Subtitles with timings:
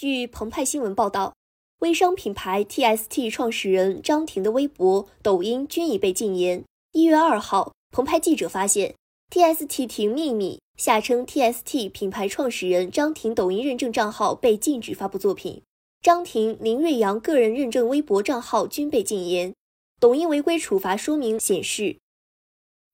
[0.00, 1.34] 据澎湃新闻报道，
[1.80, 6.62] 微商品牌 TST 创始人张婷的微博、抖音均已被禁言。
[6.92, 8.94] 一月二号，澎湃记者发现
[9.28, 15.62] ，TST 婷秘密（下称 TST） 品牌创始人张婷抖音认证账号被禁止发布作品，
[16.00, 19.52] 张婷、林瑞阳个人认证微博账号均被禁言。
[19.98, 21.96] 抖音违规处罚说明显示。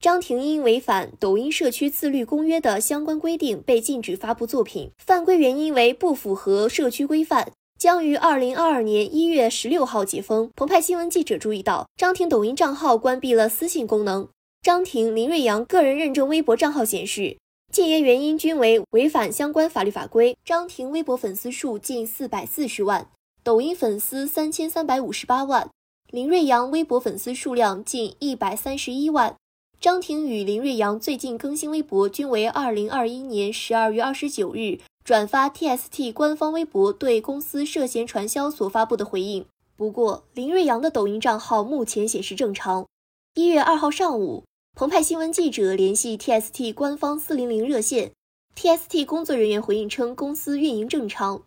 [0.04, 4.90] 张婷因违反抖音社区自律公约的相关规定，被禁止发布作品。
[4.98, 10.50] 犯规原因为不符合社区规范，将于二零二二年一月十六号解封。
[10.54, 14.28] 澎湃新闻记者注意到，张婷抖音账号关闭了私信功能。
[14.60, 17.38] 张婷、林瑞阳个人认证微博账号显示，
[17.72, 20.36] 禁言原因均为违反相关法律法规。
[20.44, 23.08] 张婷微博粉丝数近四百四十万，
[23.42, 25.70] 抖音粉丝三千三百五十八万。
[26.10, 29.34] 林瑞阳微博粉丝数量近一百三十一万。
[29.80, 39.44] 张庭与林瑞阳最近更新微博均为二零二一年十二月二十九日转发 TST 官方微博对公司涉嫌传销所发布的回应。
[39.76, 42.86] 不过，林瑞阳的抖音账号目前显示正常。
[43.34, 48.12] 一月二号上午，澎湃新闻记者联系 TST 官方四零零热线
[48.56, 51.42] ，TST 工作人员回应称公司运营正常。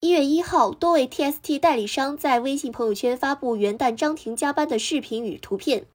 [0.00, 5.86] 一月一号，多位 TST 代理商在微信朋友圈发布元旦张庭加班的视频与图片。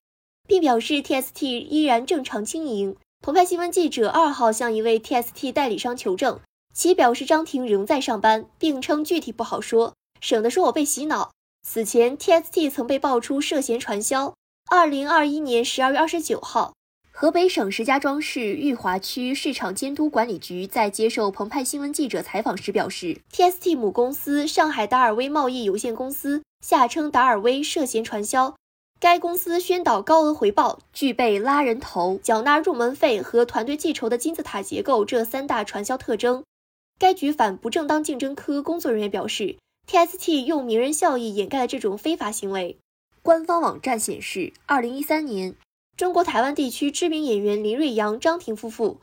[0.48, 2.95] 并表示 TST 依然正常经营。
[3.22, 6.40] 澎湃新闻记者二号向一位 TST 代理商求证，
[6.73, 11.31] 其表示张婷仍在上班，并称具体不好说，省得说我被洗脑。
[11.68, 14.34] 此前 TST 曾被爆出涉嫌传销。
[14.70, 16.73] 二零二一年十二月二十九号，
[17.12, 28.56] 河北省石家庄市裕华区市场监督管理局在接受澎湃新闻记者采访时表示，TST 母公司上海达尔威贸易有限公司（下称达尔威）涉嫌传销。
[29.00, 36.44] 该公司宣导高额回报，具备拉人头、缴纳入门费和团队记仇的金字塔结构这三大传销特征。
[36.98, 42.80] 该局反不正当竞争科工作人员表示，TST 用名人效益掩盖了这种非法行为。
[43.22, 45.56] 官方网站显示，二零一三年，
[45.96, 49.00] 中国台湾地区知名演员林瑞阳、张婷夫妇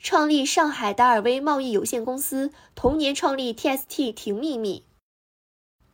[0.00, 4.84] 创立上海达尔威贸易有限公司，同年创立 TST 婷秘密，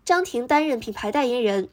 [0.05, 1.71] 张婷担任品牌代言人。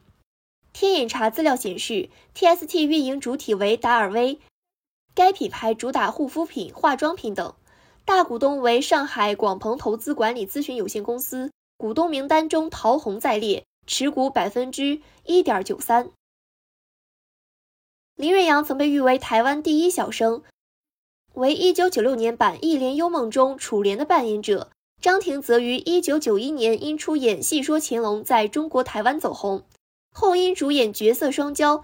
[0.79, 4.37] 天眼查资料显示，TST 运营主体为达尔威，
[5.15, 7.55] 该品牌主打护肤品、化妆品等，
[8.05, 16.11] 大股东为上海广鹏投资管理咨询有限公司，股东名单中陶虹在列，持股百分之一点九三。
[18.15, 20.43] 林瑞阳曾被誉为台湾第一小生，
[21.33, 24.69] 为一九九六年版《一帘幽梦》中楚濂的扮演者。
[25.01, 29.63] 张庭则于一九九一年因出演《戏说乾隆》在中国台湾走红。
[30.19, 31.75] 后因主演《角色双骄》《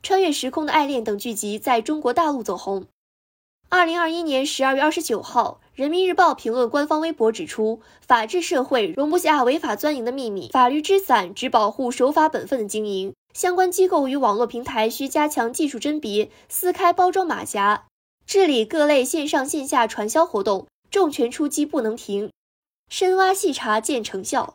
[0.00, 2.86] 穿越时空的爱恋》等剧集，在中国大陆走红。
[3.68, 13.12] 二零二一年十二月二十九号，《人民日报》评论官方微博指出：“法治社会容不下违法钻营的秘密，法律之伞只保护守法本分的经营。
[13.34, 17.88] 相关机构与网络平台需加强技术甄别，撕开包装马甲，
[18.24, 22.30] 治理各类线上线下传销活动，重拳出击不能停，
[22.88, 24.54] 深挖细查见成效。”